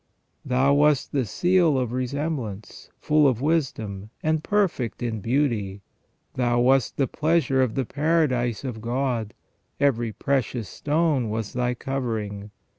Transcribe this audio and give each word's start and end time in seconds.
"Thou 0.45 0.73
wast 0.73 1.11
the 1.11 1.25
seal 1.25 1.77
of 1.77 1.91
resemblance, 1.91 2.89
full 2.97 3.27
of 3.27 3.39
wisdom, 3.39 4.09
and 4.23 4.43
perfect 4.43 5.03
in 5.03 5.19
beauty. 5.21 5.83
Thou 6.33 6.59
wast 6.59 6.97
the 6.97 7.05
pleasure 7.05 7.61
of 7.61 7.75
the 7.75 7.85
paradise 7.85 8.63
of 8.63 8.81
God: 8.81 9.35
every 9.79 10.11
precious 10.11 10.67
stone 10.67 11.29
was 11.29 11.53
thy 11.53 11.75
covering. 11.75 12.49